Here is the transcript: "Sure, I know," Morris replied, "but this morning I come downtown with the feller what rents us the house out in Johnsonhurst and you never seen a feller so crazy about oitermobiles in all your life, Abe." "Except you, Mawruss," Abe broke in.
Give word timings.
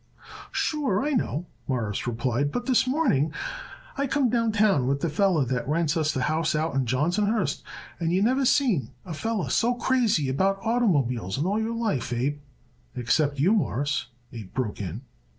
"Sure, 0.51 1.05
I 1.05 1.11
know," 1.11 1.45
Morris 1.67 2.07
replied, 2.07 2.51
"but 2.51 2.65
this 2.65 2.87
morning 2.87 3.31
I 3.99 4.07
come 4.07 4.31
downtown 4.31 4.87
with 4.87 5.01
the 5.01 5.09
feller 5.11 5.45
what 5.45 5.69
rents 5.69 5.95
us 5.95 6.11
the 6.11 6.23
house 6.23 6.55
out 6.55 6.73
in 6.73 6.87
Johnsonhurst 6.87 7.61
and 7.99 8.11
you 8.11 8.23
never 8.23 8.43
seen 8.43 8.89
a 9.05 9.13
feller 9.13 9.51
so 9.51 9.75
crazy 9.75 10.27
about 10.27 10.59
oitermobiles 10.63 11.37
in 11.37 11.45
all 11.45 11.59
your 11.59 11.75
life, 11.75 12.11
Abe." 12.11 12.39
"Except 12.95 13.37
you, 13.39 13.53
Mawruss," 13.53 14.07
Abe 14.33 14.51
broke 14.55 14.81
in. 14.81 15.01